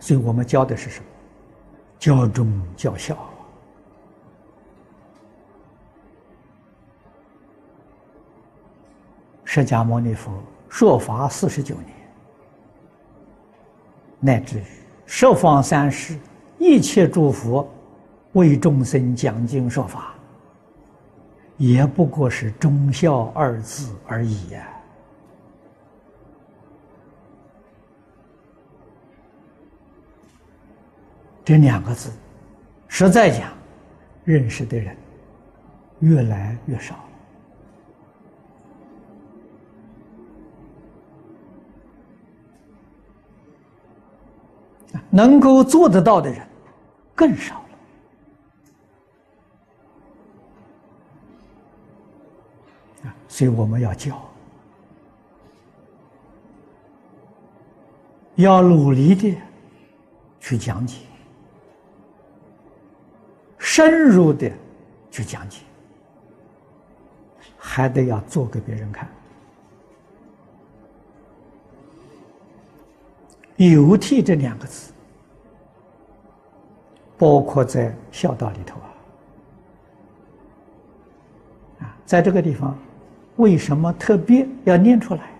[0.00, 1.06] 所以我们教的是什么？
[1.98, 3.16] 教忠教孝。
[9.44, 10.30] 释迦牟尼佛
[10.68, 11.86] 说法四十九年，
[14.20, 14.64] 乃至于
[15.06, 16.16] 十方三世
[16.58, 17.66] 一切诸佛
[18.32, 20.14] 为众生讲经说法，
[21.56, 24.68] 也不过是忠孝二字而已呀。
[31.48, 32.12] 这两个字，
[32.88, 33.50] 实在讲，
[34.22, 34.94] 认识的人
[36.00, 37.04] 越来越少了。
[45.08, 46.46] 能够做得到的人
[47.14, 47.64] 更少了，
[53.08, 53.16] 啊！
[53.26, 54.22] 所以我们要教，
[58.34, 59.34] 要努力的
[60.40, 61.07] 去讲解，
[63.78, 64.50] 深入的
[65.08, 65.60] 去讲解，
[67.56, 69.08] 还得要做给别人看。
[73.54, 74.92] 有替这两个字，
[77.16, 78.90] 包括在孝道里头啊，
[81.82, 82.76] 啊，在这个地方，
[83.36, 85.30] 为什么特别要念出来？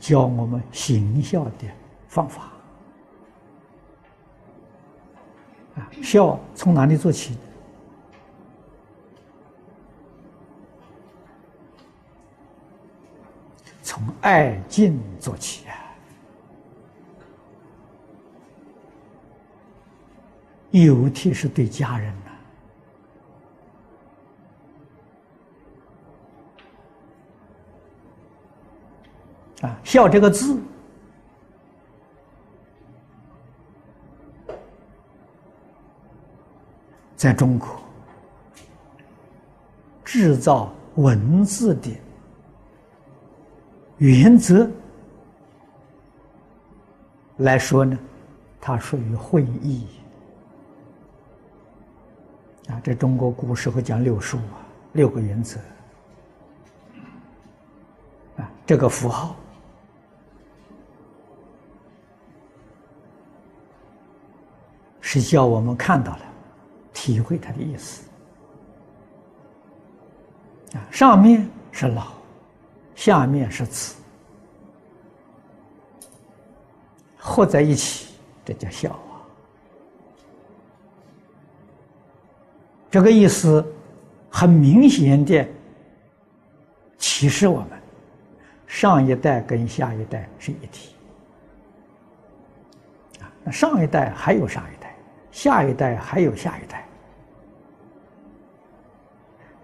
[0.00, 1.68] 教我们行孝的
[2.08, 2.50] 方法
[6.02, 7.36] 孝从哪里做起？
[13.82, 15.74] 从爱敬做起啊。
[20.70, 22.14] 尤其是对家人
[29.62, 30.60] 呢，啊，孝这个字，
[37.18, 37.68] 在中国
[40.04, 41.90] 制造文字的
[43.96, 44.70] 原则
[47.38, 47.98] 来说呢，
[48.60, 49.84] 它属于会意。
[52.68, 54.62] 啊，这中国古时候讲六书啊，
[54.92, 55.58] 六个原则。
[58.36, 59.34] 啊，这个符号
[65.00, 66.20] 是叫我们看到了，
[67.00, 68.02] 体会它的意思。
[70.74, 72.08] 啊，上面是老，
[72.96, 73.94] 下面是子，
[77.16, 78.14] 合在一起，
[78.44, 79.22] 这叫孝啊。
[82.90, 83.64] 这个意思
[84.28, 85.46] 很明显的
[86.98, 87.70] 启示我们：
[88.66, 90.96] 上一代跟下一代是一体
[93.20, 94.94] 啊，那上一代还有上一代，
[95.30, 96.84] 下一代还有下一代，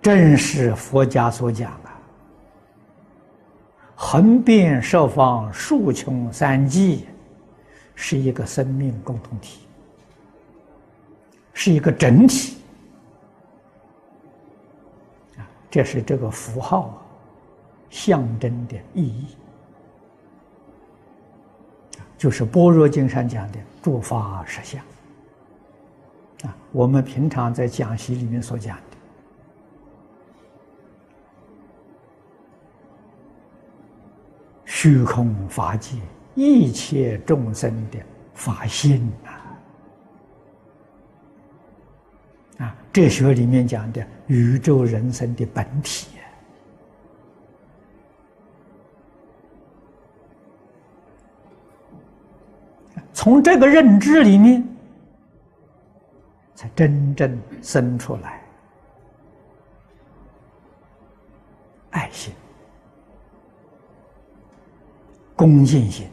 [0.05, 1.99] 正是佛家所讲啊，
[3.95, 7.07] 横遍十方，竖穷三际，
[7.95, 9.61] 是一个生命共同体，
[11.55, 12.59] 是一个整体。
[15.71, 17.03] 这是这个符号
[17.89, 19.29] 象征的意义，
[22.19, 24.85] 就是《般若经》上讲的诸法实相
[26.43, 26.55] 啊。
[26.73, 28.94] 我们平常在讲习里面所讲的
[34.85, 35.97] 虚空法界
[36.35, 37.99] 一切众生的
[38.35, 39.33] 法性啊。
[42.67, 46.19] 啊，哲学里面讲的宇宙人生的本体，
[53.15, 54.63] 从这个认知里面，
[56.55, 58.43] 才真正生出来
[61.89, 62.35] 爱心、
[65.45, 66.07] 恭敬心。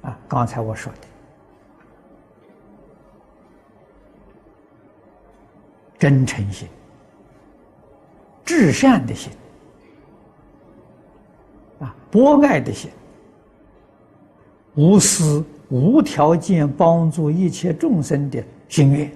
[0.00, 0.98] 啊，刚才我说的。
[6.00, 6.66] 真诚心、
[8.44, 9.32] 至善的心，
[11.78, 12.90] 啊，博爱的心，
[14.74, 19.12] 无私、无条件帮助一切众生的心愿，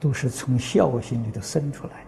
[0.00, 2.05] 都是从孝心里头生出来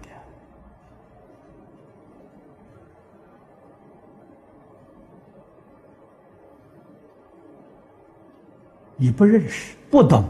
[8.99, 10.25] 你不认识，不懂。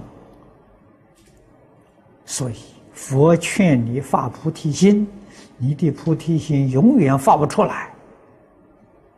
[2.25, 2.57] 所以，
[2.93, 5.09] 佛劝你发菩提心，
[5.57, 7.91] 你的菩提心永远发不出来，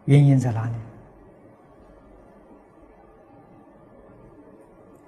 [0.04, 0.72] 原因在哪里？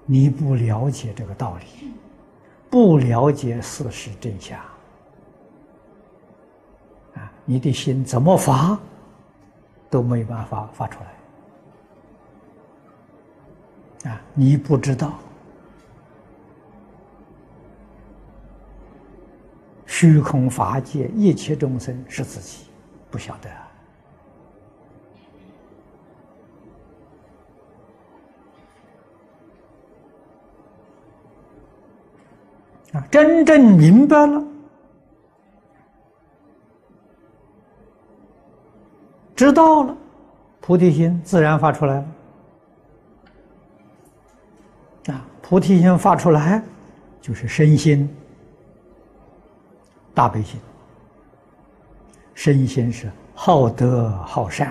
[0.05, 1.93] 你不了解这个道理，
[2.69, 4.59] 不了解事实真相，
[7.15, 8.77] 啊，你的心怎么发
[9.89, 11.13] 都没办法发出来，
[14.03, 15.13] 啊，你不知道。
[19.85, 22.65] 虚空法界一切众生是自己，
[23.09, 23.49] 不晓得
[32.99, 33.07] 啊！
[33.09, 34.43] 真正明白了，
[39.35, 39.95] 知道了，
[40.59, 42.05] 菩提心自然发出来了。
[45.53, 46.59] 菩提心发出来，
[47.21, 48.09] 就是身心。
[50.11, 50.59] 大悲心，
[52.33, 54.67] 身心是好德好善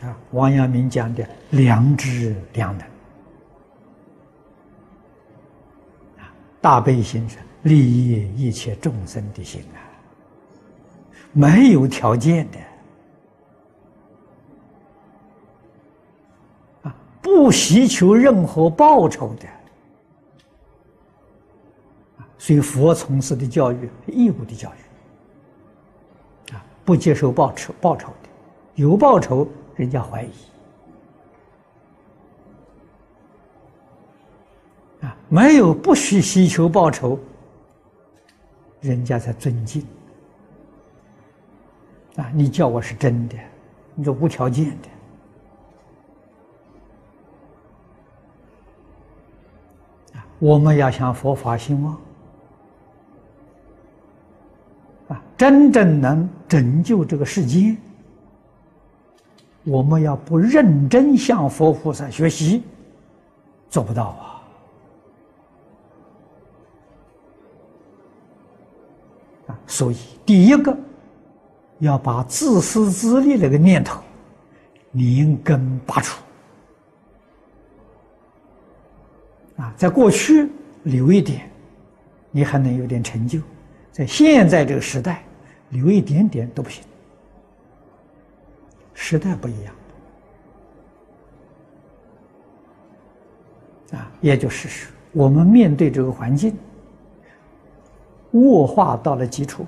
[0.00, 0.16] 啊。
[0.30, 2.86] 王阳明讲的良知良能
[6.18, 6.30] 啊，
[6.60, 9.82] 大悲心是利益一切众生的心啊，
[11.32, 12.58] 没有条件的
[17.28, 19.46] 不希求任何报酬的。
[22.38, 28.28] 所以佛从事的教育义务的教育，啊，不接受报酬报酬的，
[28.76, 30.30] 有报酬人家怀疑，
[35.02, 37.18] 啊，没有不需希求报酬，
[38.80, 39.84] 人家才尊敬，
[42.16, 43.36] 啊，你叫我是真的，
[43.94, 44.88] 你说无条件的，
[50.38, 51.96] 我们要向佛法兴旺。
[55.08, 57.76] 啊真正能拯救这个世界，
[59.64, 62.62] 我们要不认真向佛菩萨学习，
[63.70, 64.42] 做不到啊！
[69.46, 69.96] 啊，所以
[70.26, 70.76] 第一个
[71.78, 74.02] 要把自私自利那个念头
[74.92, 76.20] 连根拔除。
[79.58, 80.48] 啊，在过去
[80.84, 81.50] 留一点，
[82.30, 83.40] 你还能有点成就；
[83.92, 85.22] 在现在这个时代，
[85.70, 86.82] 留一点点都不行，
[88.94, 89.74] 时代不一样
[93.92, 96.56] 啊，也就是说，我们面对这个环境
[98.30, 99.66] 恶化到了极处，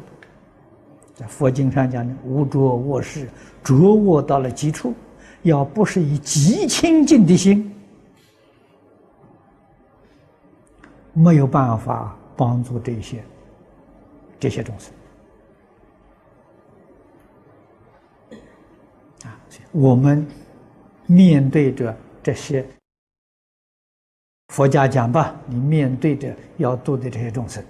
[1.15, 3.29] 在佛经上讲的“无着恶世”，
[3.65, 4.95] 浊恶到了极处，
[5.43, 7.70] 要不是以极清净的心，
[11.12, 13.23] 没有办法帮助这些
[14.39, 14.93] 这些众生
[19.25, 19.39] 啊。
[19.73, 20.27] 我们
[21.07, 22.65] 面对着这些
[24.49, 27.62] 佛家讲吧，你面对着要度的这些众生，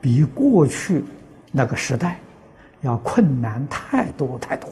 [0.00, 1.04] 比过去
[1.50, 2.20] 那个时代
[2.82, 4.68] 要困难太多太多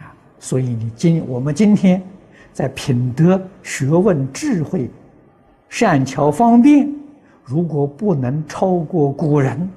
[0.00, 0.14] 啊！
[0.40, 2.02] 所以你今我们今天
[2.52, 4.90] 在品德、学问、智慧、
[5.76, 6.88] 善巧方便，
[7.42, 9.68] 如果不能超过古人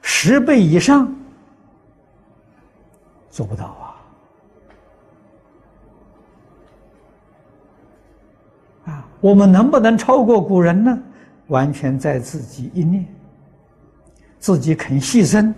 [0.00, 1.14] 十倍以上，
[3.28, 4.00] 做不到啊！
[8.86, 10.98] 啊我们能不能超过古人呢？
[11.48, 13.06] 完全在自己一念，
[14.38, 15.52] 自己肯牺牲，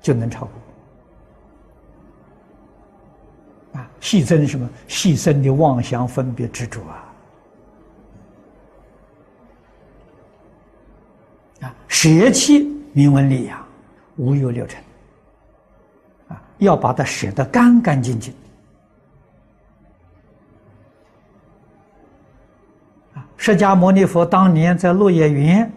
[0.00, 0.46] 就能超
[3.72, 3.80] 过。
[3.80, 4.70] 啊，牺牲什么？
[4.86, 7.10] 牺牲的妄想、分别、执着啊！
[11.62, 13.64] 啊，舍弃名闻利养，
[14.16, 14.78] 无有六尘。
[16.28, 18.30] 啊，要把它舍得干干净净。
[23.38, 25.72] 释迦牟尼佛当年在落叶园，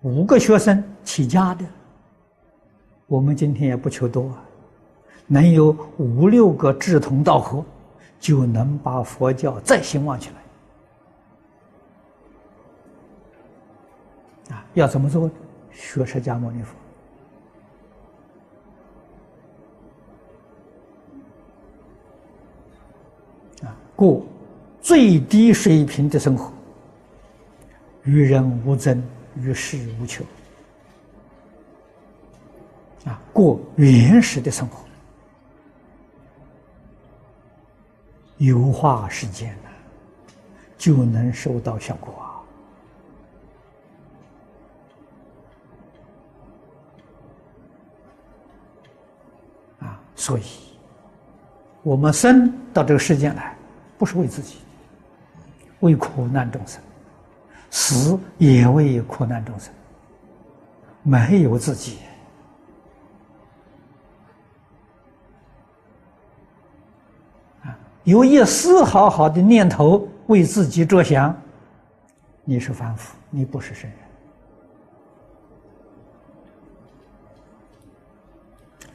[0.00, 1.64] 五个学生起家的。
[3.06, 4.36] 我们今天也不求多，
[5.28, 5.66] 能有
[5.98, 7.64] 五六个志同道合，
[8.18, 10.47] 就能把佛教再兴旺起来。
[14.50, 15.30] 啊，要怎么做？
[15.70, 16.62] 学释迦牟尼
[23.60, 24.26] 佛，啊，过
[24.80, 26.52] 最低水平的生活。
[28.02, 29.00] 与人无争，
[29.36, 30.24] 与世无求，
[33.04, 34.84] 啊，过原始的生活，
[38.38, 39.70] 油化世间呢，
[40.76, 42.12] 就能收到效果
[50.20, 50.42] 所以，
[51.84, 53.56] 我们生到这个世间来，
[53.96, 54.56] 不是为自己，
[55.78, 56.80] 为苦难众生；
[57.70, 59.72] 死也为苦难众生，
[61.04, 61.98] 没有自己。
[67.62, 71.32] 啊，有一丝毫好的念头为自己着想，
[72.42, 73.88] 你是凡夫，你不是神。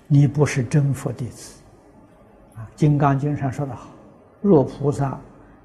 [0.08, 1.56] 你不是真佛弟子，
[2.56, 3.90] 啊，《金刚经》上说的好
[4.42, 5.20] ：“若菩萨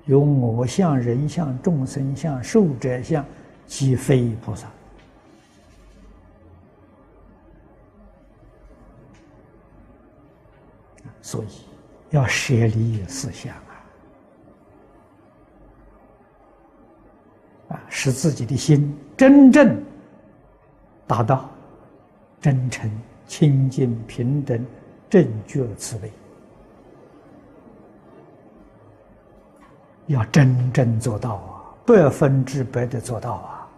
[0.06, 3.24] 有我相、人相、众生相、寿者相，
[3.66, 4.66] 即非菩萨。”
[11.20, 11.48] 所以
[12.08, 13.54] 要舍离思想
[17.68, 19.78] 啊，啊，使自己的心真正
[21.06, 21.50] 达到
[22.40, 22.90] 真诚。
[23.28, 24.66] 清净平等
[25.08, 26.10] 正觉慈悲，
[30.06, 33.68] 要真正做到啊，百分之百的做到啊！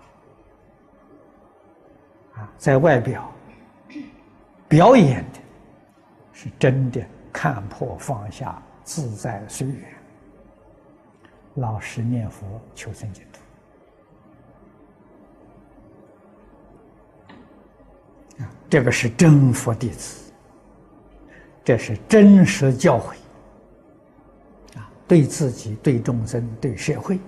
[2.36, 3.28] 啊，在外表
[4.68, 5.40] 表演的
[6.32, 9.92] 是真的看破放下，自在随缘，
[11.56, 13.39] 老实念佛，求生净土。
[18.68, 20.32] 这个是真佛弟子，
[21.64, 23.14] 这是真实教诲
[24.78, 24.88] 啊！
[25.08, 27.18] 对自己、对众生、对社会，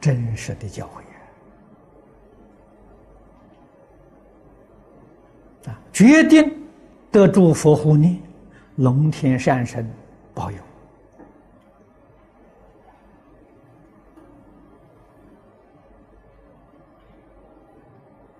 [0.00, 0.84] 真实的教
[5.64, 5.78] 诲啊！
[5.92, 6.52] 决定
[7.12, 8.20] 得诸佛护念，
[8.76, 9.88] 龙天善神
[10.34, 10.58] 保佑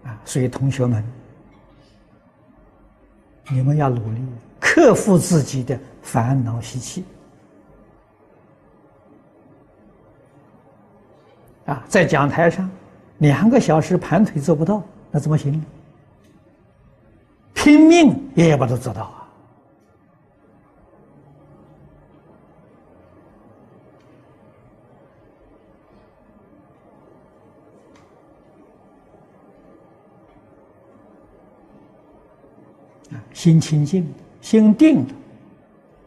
[0.02, 0.20] 啊！
[0.24, 1.04] 所以同学们。
[3.50, 4.20] 你们要努力
[4.60, 7.04] 克服自己的烦恼习气
[11.66, 11.84] 啊！
[11.88, 12.68] 在讲台上
[13.18, 15.64] 两个小时盘腿做不到，那怎么行呢？
[17.54, 19.25] 拼命也要把它做到啊！
[33.12, 35.14] 啊心清净、心定了，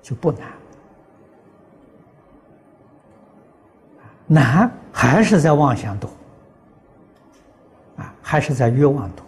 [0.01, 0.41] 就不难。
[4.27, 6.09] 难还是在妄想多，
[7.97, 9.25] 啊，还是在欲望多。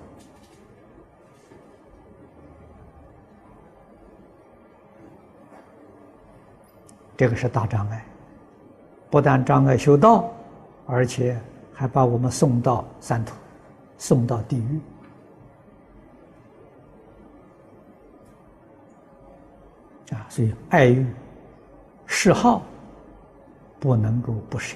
[7.18, 8.06] 这个是大障碍，
[9.10, 10.32] 不但障碍修道，
[10.88, 11.40] 而且
[11.74, 13.36] 还把我们送到三途，
[13.98, 14.80] 送到地狱。
[20.12, 21.06] 啊，所以爱欲、
[22.06, 22.64] 嗜好
[23.80, 24.76] 不能够不舍，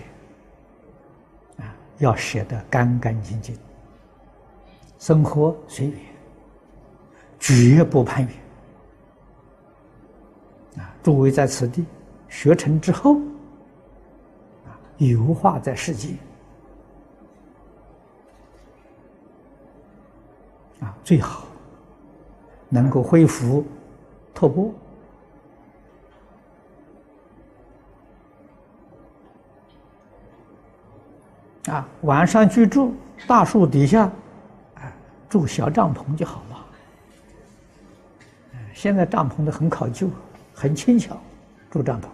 [1.58, 3.58] 啊，要舍得干干净净，
[4.98, 6.00] 生活随缘，
[7.38, 8.34] 绝不攀缘。
[10.82, 11.86] 啊，诸位在此地
[12.30, 13.18] 学成之后，
[14.66, 16.14] 啊，油化在世界，
[20.80, 21.46] 啊，最好
[22.70, 23.66] 能够恢复
[24.34, 24.74] 透过。
[31.68, 32.94] 啊，晚上居住
[33.28, 34.04] 大树底下，
[34.76, 34.92] 啊，
[35.28, 36.66] 住小帐篷就好了。
[38.74, 40.08] 现在帐篷都很考究，
[40.54, 41.18] 很轻巧，
[41.72, 42.06] 住帐篷。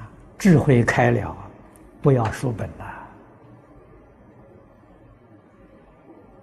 [0.00, 1.36] 啊，智慧开了，
[2.02, 2.84] 不要书本了。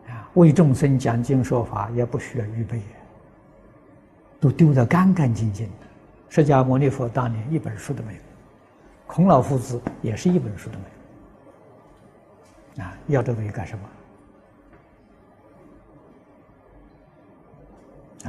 [0.07, 2.81] 啊，为众生讲经说法也不需要预备，
[4.39, 5.73] 都丢得干干净净的。
[6.29, 8.19] 释迦牟尼佛当年一本书都没有，
[9.07, 10.85] 孔老夫子也是一本书都没
[12.77, 12.83] 有。
[12.83, 13.89] 啊，要这东西干什么？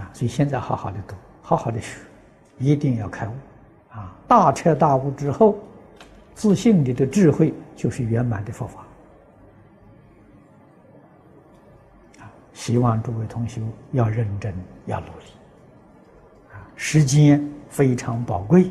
[0.01, 1.99] 啊，所以现在好好的读，好好的学，
[2.59, 3.33] 一定要开悟。
[3.91, 5.59] 啊，大彻大悟之后，
[6.35, 8.87] 自信里的智慧就是圆满的佛法。
[12.21, 13.61] 啊，希望诸位同学
[13.91, 15.25] 要认真，要努力。
[16.53, 17.45] 啊，时间。
[17.69, 18.71] 非常宝贵，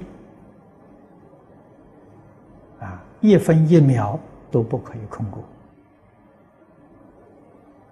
[2.80, 5.44] 啊，一分一秒都不可以空过。